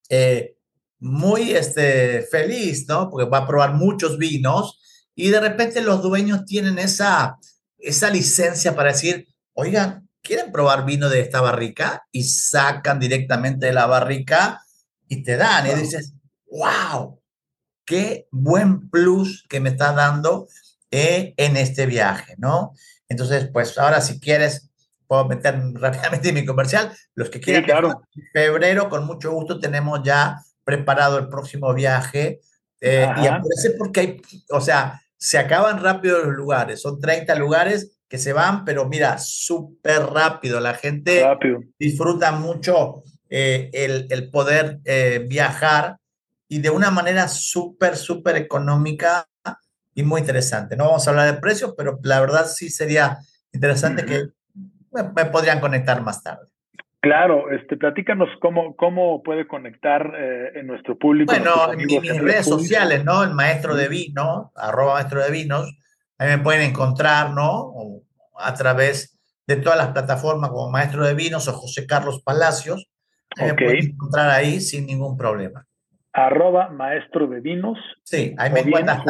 [0.08, 0.56] eh,
[1.00, 3.08] muy este, feliz, ¿no?
[3.10, 4.80] Porque va a probar muchos vinos
[5.14, 7.38] y de repente los dueños tienen esa,
[7.78, 12.06] esa licencia para decir, oigan, ¿quieren probar vino de esta barrica?
[12.12, 14.62] Y sacan directamente de la barrica
[15.08, 15.66] y te dan.
[15.66, 16.14] Y dices,
[16.50, 17.20] wow,
[17.84, 20.48] qué buen plus que me está dando
[20.90, 22.74] eh, en este viaje, ¿no?
[23.08, 24.67] Entonces, pues ahora si quieres,
[25.08, 26.92] puedo meter rápidamente mi comercial.
[27.14, 28.02] Los que quieran, claro.
[28.14, 32.40] en febrero, con mucho gusto, tenemos ya preparado el próximo viaje.
[32.80, 37.98] Eh, y aparece porque hay, o sea, se acaban rápido los lugares, son 30 lugares
[38.08, 40.60] que se van, pero mira, súper rápido.
[40.60, 41.24] La gente
[41.78, 45.98] disfruta mucho eh, el, el, poder eh, viajar
[46.48, 49.28] y de una manera súper, súper económica
[49.94, 50.76] y muy interesante.
[50.76, 53.18] No vamos a hablar de precios, pero la verdad sí sería
[53.52, 54.28] interesante que
[55.02, 56.46] me, podrían conectar más tarde.
[57.00, 61.32] Claro, este, platícanos cómo, cómo puede conectar eh, en nuestro público.
[61.32, 63.22] Bueno, en mis redes sociales, ¿no?
[63.22, 65.72] El maestro de vino, arroba maestro de vinos,
[66.18, 67.74] Ahí me pueden encontrar, ¿no?
[68.40, 72.88] a través de todas las plataformas como Maestro de Vinos o José Carlos Palacios.
[73.36, 75.66] me pueden encontrar ahí sin ningún problema.
[76.26, 77.78] Arroba Maestro de Vinos.
[78.04, 79.00] Sí, ahí me encuentran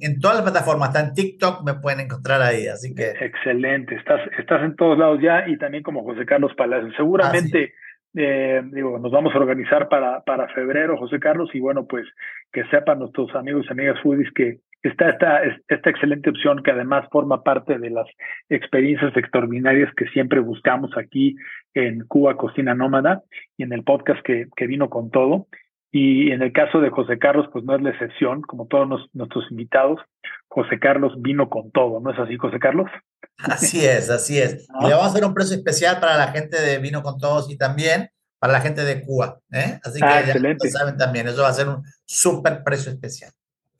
[0.00, 3.10] en todas las plataformas, está en TikTok, me pueden encontrar ahí, así que.
[3.20, 6.94] Excelente, estás, estás en todos lados ya y también como José Carlos Palacios.
[6.96, 7.74] Seguramente.
[8.16, 12.06] Eh, digo, nos vamos a organizar para, para febrero, José Carlos, y bueno, pues
[12.52, 17.08] que sepan nuestros amigos y amigas foodies que está esta, esta excelente opción que además
[17.10, 18.06] forma parte de las
[18.48, 21.34] experiencias extraordinarias que siempre buscamos aquí
[21.72, 23.22] en Cuba Cocina Nómada
[23.56, 25.48] y en el podcast que, que vino con todo.
[25.96, 29.48] Y en el caso de José Carlos, pues no es la excepción, como todos nuestros
[29.52, 30.00] invitados,
[30.48, 32.90] José Carlos vino con todo, ¿no es así, José Carlos?
[33.38, 34.66] Así es, así es.
[34.80, 37.48] Y le vamos a hacer un precio especial para la gente de Vino con Todos
[37.48, 38.08] y también
[38.40, 39.38] para la gente de Cuba.
[39.52, 39.78] ¿eh?
[39.84, 43.30] Así que ah, ya saben también, eso va a ser un súper precio especial.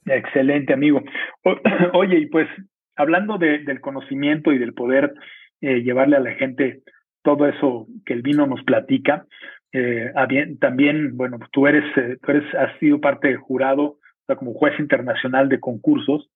[0.07, 1.03] Excelente, amigo.
[1.95, 2.47] oye, y pues
[2.95, 5.13] hablando del conocimiento y del poder
[5.63, 6.83] eh, llevarle a la gente
[7.25, 9.27] todo eso que el vino nos platica,
[9.75, 14.37] eh, también, bueno, tú eres, eh, tú eres, has sido parte del jurado, o sea,
[14.37, 16.31] como juez internacional de concursos.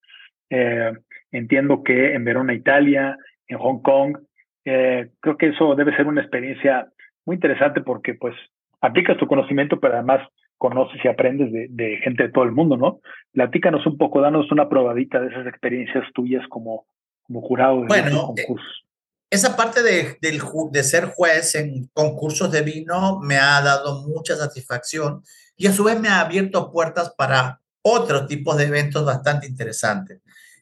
[1.30, 4.18] entiendo que en Verona, Italia, en Hong Kong,
[4.64, 6.88] creo que eso debe ser una experiencia
[7.24, 8.34] muy interesante porque pues
[8.80, 10.20] aplicas tu conocimiento, pero además
[10.58, 13.00] conoces y aprendes de, gente de todo el mundo, ¿no?
[13.32, 16.86] Platícanos un poco, danos una probadita de esas experiencias tuyas como,
[17.22, 18.84] como jurado de bueno, concursos.
[19.30, 25.22] Esa parte de, de ser juez en concursos de vino me ha dado mucha satisfacción
[25.56, 30.20] y a su vez me ha abierto puertas para otros tipos de eventos bastante interesantes.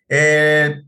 [0.08, 0.86] el,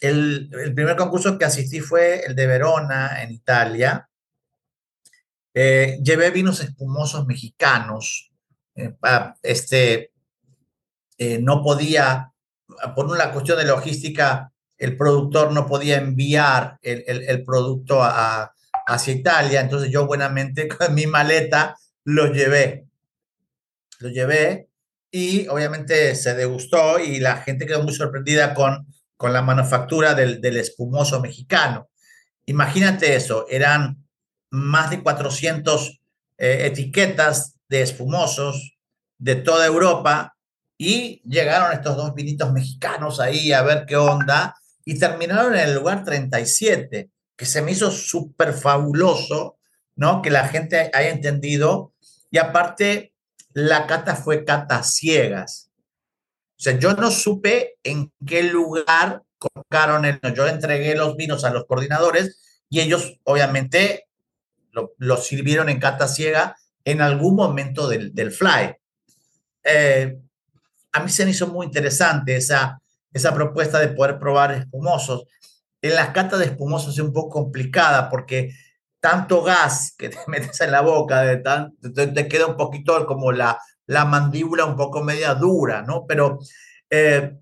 [0.00, 4.08] el, primer concurso que asistí fue el de Verona, en Italia,
[5.60, 8.30] eh, llevé vinos espumosos mexicanos.
[8.76, 8.94] Eh,
[9.42, 10.12] este,
[11.18, 12.32] eh, no podía,
[12.94, 18.54] por una cuestión de logística, el productor no podía enviar el, el, producto a,
[18.86, 22.86] hacia Italia, entonces yo buenamente con mi maleta lo llevé.
[23.98, 24.68] Lo llevé
[25.10, 28.86] y obviamente se degustó y la gente quedó muy sorprendida con,
[29.16, 31.88] con la manufactura del, del espumoso mexicano.
[32.46, 34.06] Imagínate eso, eran
[34.50, 36.00] más de 400
[36.38, 38.78] eh, etiquetas de espumosos
[39.18, 40.36] de toda Europa
[40.78, 44.54] y llegaron estos dos vinitos mexicanos ahí a ver qué onda
[44.88, 49.58] y terminaron en el lugar 37, que se me hizo súper fabuloso
[49.98, 50.22] ¿no?
[50.22, 51.92] Que la gente haya entendido.
[52.30, 53.12] Y aparte,
[53.52, 55.70] la cata fue cata ciegas.
[56.56, 60.20] O sea, yo no supe en qué lugar colocaron el.
[60.34, 64.06] Yo entregué los vinos a los coordinadores y ellos, obviamente,
[64.70, 68.76] lo, sirvieron en cata ciega en algún momento del, del fly.
[69.64, 70.16] Eh,
[70.92, 72.80] a mí se me hizo muy interesante esa,
[73.18, 75.24] esa propuesta de poder probar espumosos.
[75.82, 78.52] En las catas de espumosos es un poco complicada porque
[79.00, 83.58] tanto gas que te metes en la boca, de te, queda un poquito como la,
[83.86, 86.04] la mandíbula un poco media dura, ¿no?
[86.06, 86.38] Pero
[86.90, 87.36] eh,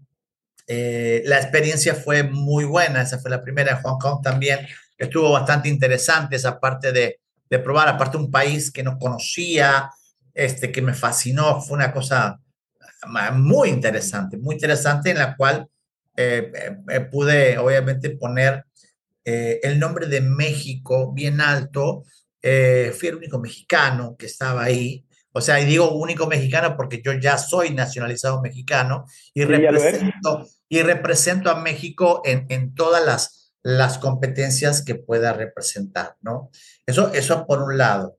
[0.66, 4.66] eh, la experiencia fue muy buena, esa fue la primera en Hong Kong también.
[4.98, 9.90] Estuvo bastante interesante esa parte de, de probar, aparte un país que no conocía,
[10.34, 12.40] este, que me fascinó, fue una cosa
[13.32, 15.68] muy interesante, muy interesante en la cual
[16.16, 16.50] eh,
[16.88, 18.64] eh, pude obviamente poner
[19.24, 22.04] eh, el nombre de México bien alto.
[22.42, 25.04] fui el único mexicano que estaba ahí.
[25.32, 30.80] O sea, y digo único mexicano porque yo ya soy nacionalizado mexicano y, represento, y
[30.80, 36.50] represento a México en, en todas las, las competencias que pueda representar, ¿no?
[36.86, 38.16] Eso, eso por un lado.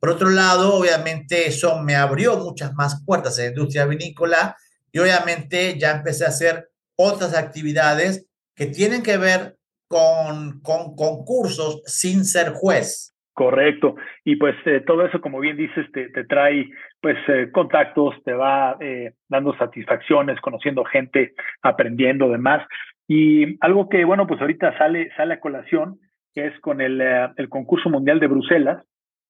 [0.00, 4.56] Por otro lado, obviamente eso me abrió muchas más puertas en la industria vinícola
[4.92, 9.56] y obviamente ya empecé a hacer otras actividades que tienen que ver
[9.88, 13.16] con, con concursos sin ser juez.
[13.36, 13.96] Correcto.
[14.24, 16.70] Y pues eh, todo eso, como bien dices, te, trae
[17.02, 22.66] pues eh, contactos, te va eh, dando satisfacciones, conociendo gente, aprendiendo demás.
[23.06, 26.00] Y algo que, bueno, pues ahorita sale, sale a colación,
[26.32, 26.98] que es con el,
[27.36, 28.82] el concurso mundial de Bruselas,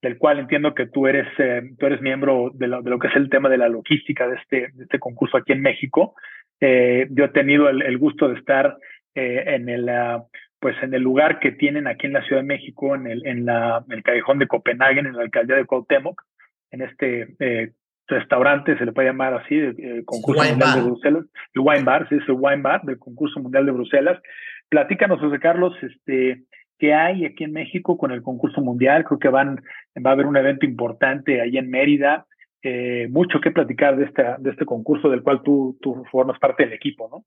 [0.02, 3.08] del cual entiendo que tú eres, eh, tú eres miembro de lo, de lo, que
[3.08, 6.14] es el tema de la logística de este, de este concurso aquí en México.
[6.60, 8.76] Eh, yo he tenido el, gusto de estar
[9.14, 10.24] eh, en el ah,
[10.58, 13.44] pues en el lugar que tienen aquí en la Ciudad de México, en el, en
[13.44, 16.22] la, el callejón de Copenhague, en la alcaldía de Cuauhtémoc,
[16.70, 17.72] en este
[18.08, 22.14] restaurante, se le puede llamar así, el concurso mundial de Bruselas, el wine bar, sí,
[22.16, 24.20] es el wine bar del concurso mundial de Bruselas.
[24.68, 26.42] Platícanos, José Carlos, este,
[26.78, 29.04] ¿Qué hay aquí en México con el concurso mundial.
[29.04, 29.62] Creo que van,
[30.04, 32.26] va a haber un evento importante ahí en Mérida.
[32.62, 36.64] Eh, mucho que platicar de, esta, de este concurso del cual tú, tú formas parte
[36.64, 37.24] del equipo, ¿no?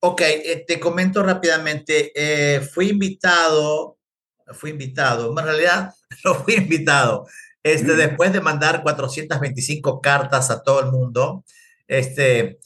[0.00, 2.12] Ok, eh, te comento rápidamente.
[2.14, 3.96] Eh, fui invitado,
[4.52, 5.90] fui invitado, en realidad
[6.24, 7.26] no fui invitado.
[7.62, 11.44] Este, Después de mandar 425 cartas a todo el mundo,
[11.86, 12.58] este,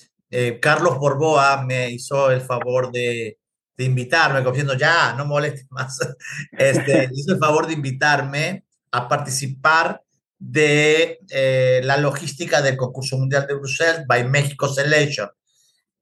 [0.61, 3.39] Carlos Borboa me hizo el favor de
[3.77, 5.99] de invitarme, confiando ya, no moleste más,
[6.53, 10.03] este, hizo el favor de invitarme a participar
[10.39, 15.31] de eh, la logística del concurso mundial de Bruselas by México Selection.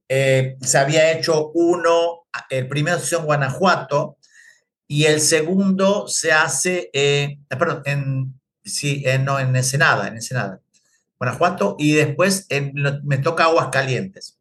[0.09, 4.16] Eh, se había hecho uno, el primero se hizo en Guanajuato
[4.88, 10.61] y el segundo se hace, eh, perdón, en, sí, no, en Ensenada, en Ensenada,
[11.18, 12.48] Guanajuato, y después
[13.04, 14.39] me toca Aguascalientes.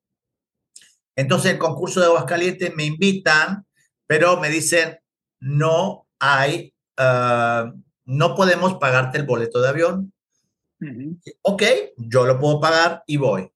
[1.19, 3.65] Entonces, el concurso de Aguascalientes me invitan,
[4.07, 4.97] pero me dicen,
[5.41, 7.73] no hay, ah,
[8.05, 10.13] no podemos pagarte el boleto de avión.
[11.41, 11.63] Ok,
[11.97, 13.51] yo lo puedo pagar y voy.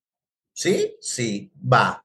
[0.52, 0.98] ¿Sí?
[1.00, 2.04] Sí, va.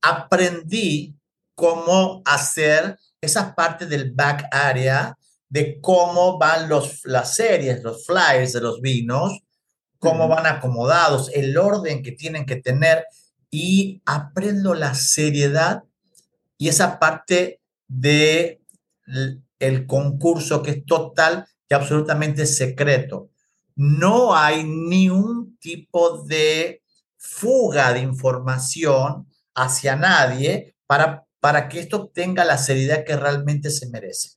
[0.00, 1.14] Aprendí
[1.54, 5.16] cómo hacer esa parte del back area
[5.48, 9.44] de cómo van los, las series, los flyers de los vinos,
[10.00, 13.06] cómo van acomodados, el orden que tienen que tener
[13.54, 15.84] y aprendo la seriedad
[16.56, 18.62] y esa parte de
[19.58, 23.30] el concurso que es total y absolutamente secreto.
[23.76, 26.82] No hay ni un tipo de
[27.18, 33.88] fuga de información hacia nadie para, para que esto tenga la seriedad que realmente se
[33.90, 34.30] merece.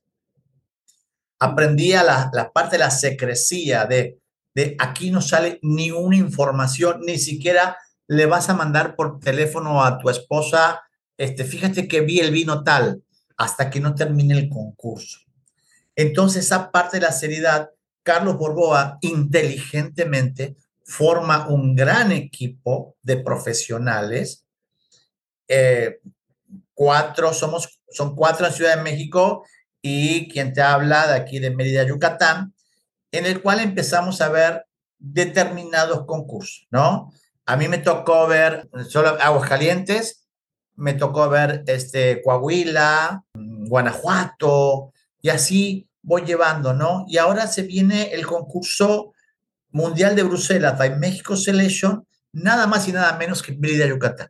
[1.38, 4.20] Aprendí a la, la parte de la secrecía, de,
[4.54, 9.84] de aquí no sale ni una información, ni siquiera le vas a mandar por teléfono
[9.84, 10.82] a tu esposa,
[11.16, 13.02] este, fíjate que vi el vino tal,
[13.36, 15.20] hasta que no termine el concurso.
[15.94, 17.70] Entonces, esa parte de la seriedad,
[18.02, 24.46] Carlos Borboa inteligentemente forma un gran equipo de profesionales.
[25.48, 25.98] Eh,
[26.74, 29.44] cuatro, somos, son cuatro en Ciudad de México
[29.82, 32.54] y quien te habla de aquí de Mérida, Yucatán,
[33.10, 34.66] en el cual empezamos a ver
[34.98, 37.12] determinados concursos, ¿no?
[37.46, 40.26] A mí me tocó ver solo Aguascalientes,
[40.74, 47.04] me tocó ver este, Coahuila, Guanajuato, y así voy llevando, ¿no?
[47.08, 49.12] Y ahora se viene el concurso
[49.70, 54.28] mundial de Bruselas, by México Selection, nada más y nada menos que Mérida, Yucatán.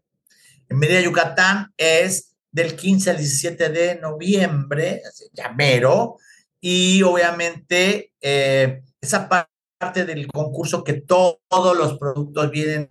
[0.68, 5.02] En Mérida, Yucatán es del 15 al 17 de noviembre,
[5.32, 6.16] ya mero,
[6.60, 11.38] y obviamente eh, esa parte del concurso que todos
[11.76, 12.88] los productos vienen,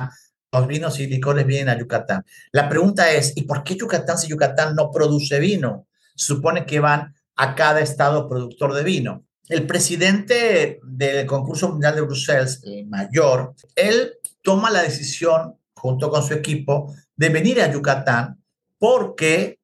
[0.52, 2.24] los vinos y licores vienen a Yucatán.
[2.52, 5.88] La pregunta es, ¿y por qué Yucatán si Yucatán no produce vino?
[6.16, 9.26] Se supone que van a cada estado productor de vino.
[9.50, 16.24] El presidente del concurso mundial de Bruselas, el mayor, él toma la decisión junto con
[16.24, 18.44] su equipo de venir a Yucatán
[18.78, 19.60] porque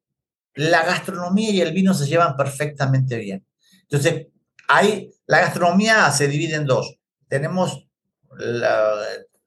[0.54, 3.46] la gastronomía y el vino se llevan perfectamente bien.
[3.82, 4.26] Entonces,
[4.68, 6.98] hay, la gastronomía se divide en dos.
[7.32, 7.88] Tenemos,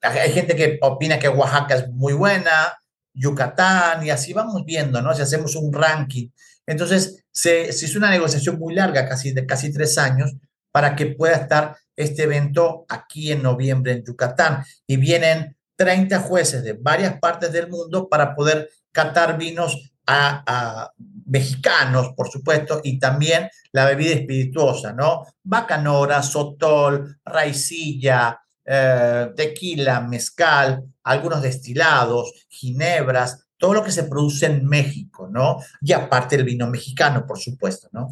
[0.01, 2.75] hay gente que opina que Oaxaca es muy buena,
[3.13, 5.13] Yucatán, y así vamos viendo, ¿no?
[5.13, 6.29] Si hacemos un ranking.
[6.65, 10.33] Entonces, se, se hizo una negociación muy larga, casi de casi tres años,
[10.71, 14.65] para que pueda estar este evento aquí en noviembre en Yucatán.
[14.87, 20.91] Y vienen 30 jueces de varias partes del mundo para poder catar vinos a,
[21.25, 25.25] mexicanos, por supuesto, y también la bebida espirituosa, ¿no?
[25.43, 34.67] Bacanora, sotol, raicilla, eh, tequila, mezcal, algunos destilados, ginebras, todo lo que se produce en
[34.67, 35.57] México, ¿no?
[35.81, 38.07] Y aparte el vino mexicano, por supuesto, ¿no?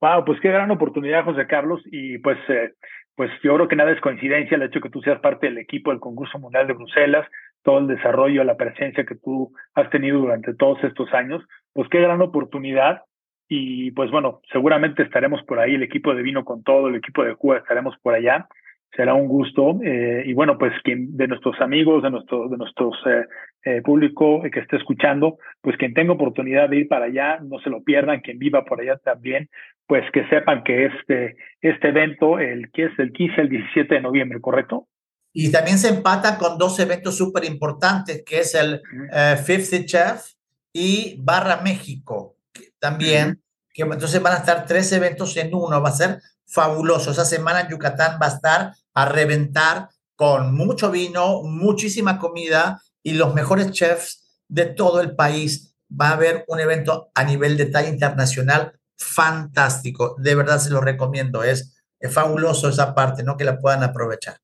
[0.00, 2.72] Wow, pues qué gran oportunidad, José Carlos, y pues, eh,
[3.16, 5.90] pues yo creo que nada es coincidencia el hecho que tú seas parte del equipo
[5.90, 7.26] del concurso mundial de Bruselas,
[7.62, 12.00] todo el desarrollo, la presencia que tú has tenido durante todos estos años, pues qué
[12.00, 13.02] gran oportunidad.
[13.48, 17.24] Y pues bueno, seguramente estaremos por ahí, el equipo de Vino con todo, el equipo
[17.24, 18.46] de Cuba estaremos por allá.
[18.96, 19.80] Será un gusto.
[19.84, 23.24] Eh, y bueno, pues quien de nuestros amigos, de nuestro de nuestros eh,
[23.64, 27.70] eh, público que esté escuchando, pues quien tenga oportunidad de ir para allá, no se
[27.70, 29.48] lo pierdan, quien viva por allá también,
[29.86, 34.00] pues que sepan que este, este evento, el que es el 15 al 17 de
[34.00, 34.86] noviembre, ¿correcto?
[35.32, 40.39] Y también se empata con dos eventos súper importantes, que es el uh, Fifth Chef
[40.72, 42.36] y Barra México,
[42.78, 43.42] también.
[43.72, 47.10] que, entonces van a estar tres eventos en uno, va a ser fabuloso.
[47.10, 53.14] Esa semana en Yucatán va a estar a reventar con mucho vino, muchísima comida y
[53.14, 55.74] los mejores chefs de todo el país.
[55.90, 60.16] Va a haber un evento a nivel de talla internacional fantástico.
[60.18, 61.42] De verdad se lo recomiendo.
[61.42, 63.36] Es, es fabuloso esa parte, ¿no?
[63.36, 64.36] Que la puedan aprovechar.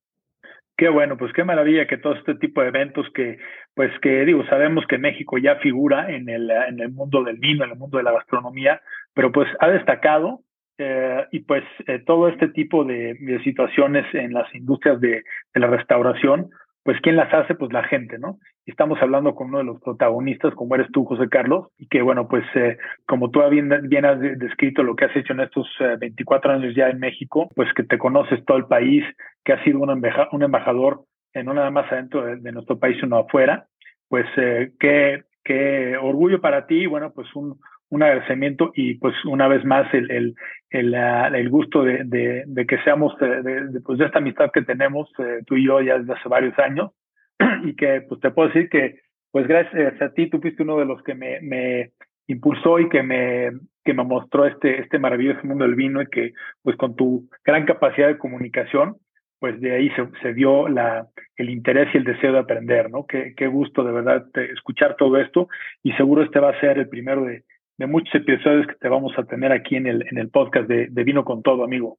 [0.77, 3.39] Qué bueno, pues qué maravilla que todo este tipo de eventos que,
[3.77, 7.63] pues que digo, sabemos que México ya figura en el, en el mundo del vino,
[7.63, 8.81] en el mundo de la gastronomía,
[9.13, 10.41] pero pues ha destacado
[10.79, 16.49] eh, y pues eh, todo este tipo de, situaciones en las industrias de, la restauración,
[16.85, 17.55] pues ¿quién las hace?
[17.55, 18.39] Pues la gente, ¿no?
[18.65, 22.29] Estamos hablando con uno de los protagonistas, como eres tú, José Carlos, y que bueno,
[22.29, 25.69] pues eh, como tú bien, bien, has descrito lo que has hecho en estos
[26.01, 29.05] 24 años ya en México, pues que te conoces todo el país,
[29.45, 31.05] que has sido un embajador
[31.45, 33.67] no nada más adentro de, nuestro país, sino afuera,
[34.09, 39.65] pues qué, qué orgullo para ti, bueno, pues un, un agradecimiento y pues una vez
[39.65, 40.35] más el, el,
[40.71, 44.63] el, el gusto de, de, de, que seamos de, de, pues de esta amistad que
[44.63, 46.93] tenemos eh, tú y yo ya desde hace varios años.
[47.65, 50.87] Y que pues te puedo decir que pues gracias a ti tú fuiste uno de
[50.87, 51.91] los que me, me
[52.27, 53.51] impulsó y que me
[53.85, 57.67] que me mostró este este maravilloso mundo del vino y que pues con tu gran
[57.67, 58.97] capacidad de comunicación
[59.39, 63.07] pues de ahí se, se dio la, el interés y el deseo de aprender, ¿no?
[63.07, 65.49] Qué, qué gusto de verdad escuchar todo esto
[65.83, 67.45] y seguro este va a ser el primero de,
[67.79, 70.89] de muchos episodios que te vamos a tener aquí en el, en el podcast de,
[70.91, 71.99] de Vino con Todo, amigo.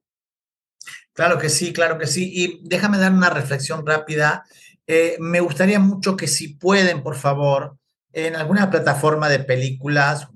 [1.13, 2.31] Claro que sí, claro que sí.
[2.33, 4.43] Y déjame dar una reflexión rápida.
[4.85, 7.77] Eh, me gustaría mucho que si pueden, por favor,
[8.13, 10.29] en alguna plataforma de películas,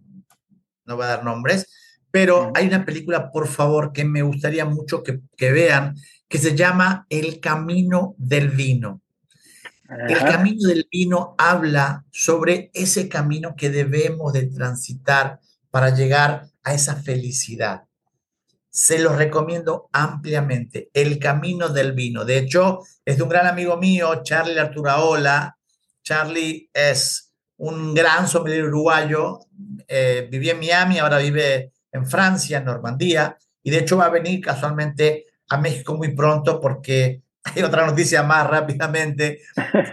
[0.86, 5.04] no voy a dar nombres, pero hay una película, por favor, que me gustaría mucho
[5.04, 5.96] que, que vean,
[6.32, 9.02] que se llama El Camino del Vino.
[10.08, 16.74] El camino del vino habla sobre ese camino que debemos de transitar para llegar a
[16.74, 17.84] esa felicidad.
[18.70, 20.90] Se los recomiendo ampliamente.
[20.94, 22.24] El camino del vino.
[22.24, 25.58] De hecho, es de un gran amigo mío, Charlie Arturaola.
[26.02, 29.40] Charlie es un gran sommelier uruguayo.
[29.86, 33.38] Eh, vivía en Miami, ahora vive en Francia, en Normandía.
[33.62, 38.24] Y de hecho va a venir casualmente a México muy pronto porque hay otra noticia
[38.24, 39.42] más rápidamente.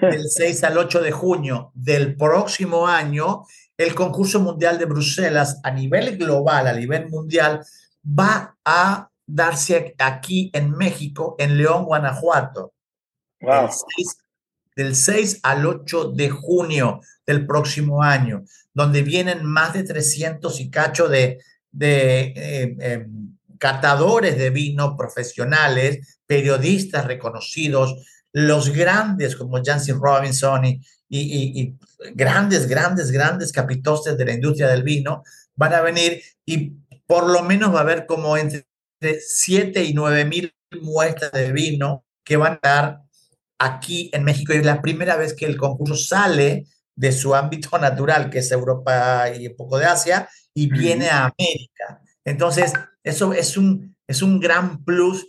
[0.01, 3.45] Del 6 al 8 de junio del próximo año,
[3.77, 7.65] el concurso mundial de Bruselas a nivel global, a nivel mundial,
[8.07, 12.73] va a darse aquí en México, en León, Guanajuato.
[13.41, 14.19] Del, 6,
[14.77, 20.71] del 6 al 8 de junio del próximo año, donde vienen más de 300 y
[20.71, 21.39] cacho de,
[21.71, 23.07] de eh, eh,
[23.59, 27.97] catadores de vino profesionales, periodistas reconocidos,
[28.33, 31.77] los grandes como Jancy Robinson y, y,
[32.15, 35.23] grandes, grandes, grandes capitostes de la industria del vino
[35.57, 38.65] van a venir y por lo menos va a haber como entre
[39.01, 43.03] 7 y 9 mil muestras de vino que van a dar
[43.59, 44.53] aquí en México.
[44.53, 48.51] Y es la primera vez que el concurso sale de su ámbito natural, que es
[48.53, 52.03] Europa y un poco de Asia, y viene a América.
[52.25, 52.73] Entonces,
[53.09, 55.27] eso es un, es un gran plus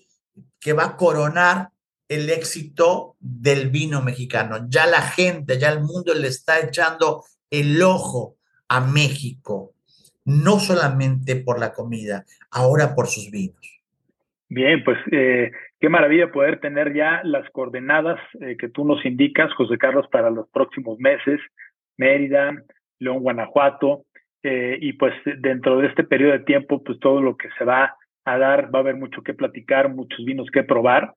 [0.60, 1.70] que va a coronar
[2.10, 4.68] el éxito del vino mexicano.
[4.68, 8.36] Ya la gente, ya el mundo le está echando el ojo
[8.68, 9.74] a México,
[10.26, 13.56] no solamente por la comida, ahora por sus vinos.
[14.50, 19.54] Bien, pues eh, qué maravilla poder tener ya las coordenadas eh, que tú nos indicas,
[19.54, 21.40] José Carlos, para los próximos meses,
[21.98, 22.64] Mérida,
[22.98, 24.06] León, Guanajuato,
[24.44, 27.96] eh, y pues dentro de este periodo de tiempo, pues todo lo que se va
[28.26, 31.14] a dar, va a haber mucho que platicar, muchos vinos que probar,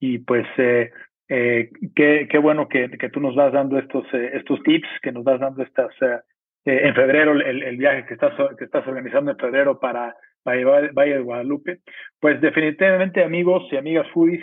[0.00, 0.90] y pues eh,
[1.28, 5.12] eh, qué, qué, bueno que, que, tú nos vas dando estos, eh, estos tips, que
[5.12, 6.20] nos vas dando estas, eh,
[6.64, 10.14] eh, en febrero el, el, viaje que estás, que estás organizando en febrero para
[10.44, 11.80] Valle, de Guadalupe.
[12.18, 14.42] Pues definitivamente amigos y amigas foodies,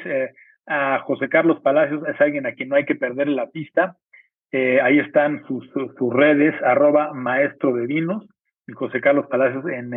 [0.67, 3.97] a José Carlos Palacios es alguien a quien no hay que perder la pista.
[4.81, 5.67] Ahí están sus,
[6.13, 8.25] redes, arroba maestro de vinos,
[8.67, 9.93] y José Carlos Palacios en,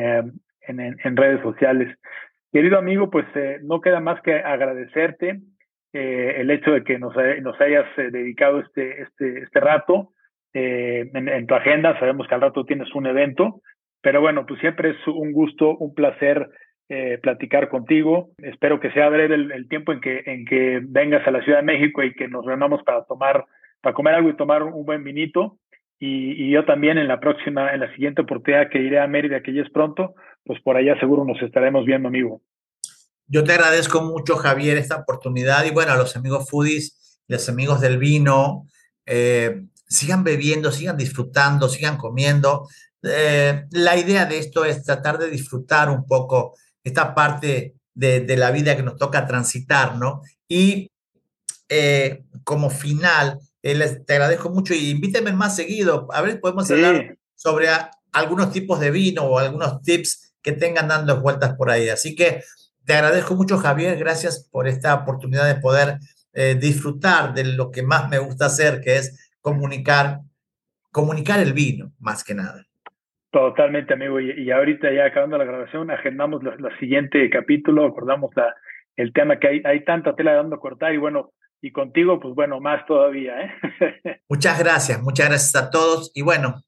[0.69, 1.97] en, redes sociales.
[2.53, 5.41] Querido amigo, pues eh, no queda más que agradecerte
[5.93, 10.13] eh, el hecho de que nos, hayas eh, dedicado este, este, este rato
[10.53, 11.99] en, en, tu agenda.
[11.99, 13.61] Sabemos que al rato tienes un evento,
[14.03, 16.49] pero bueno, pues siempre es un gusto, un placer
[17.23, 18.31] platicar contigo.
[18.39, 21.59] Espero que sea breve el, el, tiempo en que, en que vengas a la Ciudad
[21.59, 23.45] de México y que nos reunamos para tomar,
[23.81, 25.59] para comer algo y tomar un buen vinito.
[26.01, 29.43] Y, y, yo también en la próxima, en la siguiente oportunidad que iré a Mérida,
[29.43, 30.15] que ya es pronto,
[30.45, 32.41] pues por allá seguro nos estaremos viendo, amigo.
[33.27, 37.81] Yo te agradezco mucho, Javier, esta oportunidad y bueno, a los amigos foodies, los amigos
[37.81, 38.67] del vino,
[39.05, 42.69] eh, sigan bebiendo, sigan disfrutando, sigan comiendo.
[43.03, 48.37] Eh, la idea de esto es tratar de disfrutar un poco esta parte de, de
[48.37, 50.23] la vida que nos toca transitar, ¿no?
[50.49, 50.91] Y
[51.69, 56.09] eh, como final, eh, te agradezco mucho y invíteme más seguido.
[56.13, 60.89] A ver, podemos hablar sobre a, algunos tipos de vino o algunos tips que tengan
[60.89, 61.89] dando vueltas por ahí.
[61.89, 62.43] Así que
[62.85, 63.99] te agradezco mucho, Javier.
[63.99, 65.99] Gracias por esta oportunidad de poder
[66.33, 70.21] eh, disfrutar de lo que más me gusta hacer, que es comunicar,
[70.93, 72.65] comunicar el vino, más que nada.
[73.31, 74.21] Totalmente, amigo.
[74.21, 78.55] Y, ahorita ya acabando la grabación, agendamos el siguiente capítulo, acordamos la,
[78.97, 82.61] el tema que hay, hay tanta tela dando cortar y bueno, y contigo, pues bueno,
[82.61, 83.35] más todavía.
[83.41, 84.21] ¿eh?
[84.29, 86.63] Muchas gracias, muchas gracias a todos y bueno,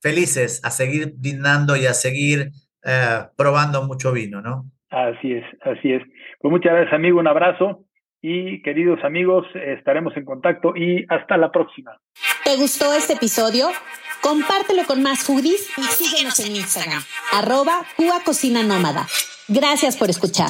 [0.00, 2.50] felices a seguir brindando y a seguir
[2.84, 4.64] eh, probando mucho vino, ¿no?
[4.90, 6.02] Así es, así es.
[6.40, 7.18] Pues muchas gracias, amigo.
[7.18, 7.84] Un abrazo.
[8.20, 12.00] Y queridos amigos, estaremos en contacto y hasta la próxima.
[12.44, 13.68] ¿Te gustó este episodio?
[14.22, 17.84] Compártelo con más foodies y síguenos en Instagram, arroba
[18.24, 19.06] Cocina Nómada.
[19.48, 20.48] Gracias por escuchar.